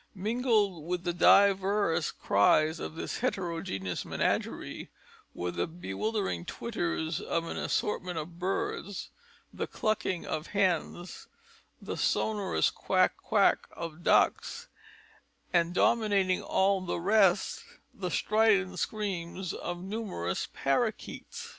Mingled 0.15 0.87
with 0.87 1.03
the 1.03 1.13
divers 1.13 2.09
cries 2.09 2.79
of 2.79 2.95
this 2.95 3.19
heterogeneous 3.19 4.03
menagerie, 4.03 4.89
were 5.35 5.51
the 5.51 5.67
bewildering 5.67 6.43
twitterings 6.43 7.21
of 7.21 7.45
an 7.45 7.55
assortment 7.55 8.17
of 8.17 8.39
birds, 8.39 9.11
the 9.53 9.67
clucking 9.67 10.25
of 10.25 10.47
hens, 10.47 11.27
the 11.79 11.95
sonorous 11.97 12.71
quack 12.71 13.15
quack 13.17 13.67
of 13.73 14.01
ducks, 14.01 14.69
and 15.53 15.75
dominating 15.75 16.41
all 16.41 16.81
the 16.81 16.99
rest, 16.99 17.63
the 17.93 18.09
strident 18.09 18.79
screams 18.79 19.53
of 19.53 19.83
numerous 19.83 20.47
parrakeets. 20.51 21.49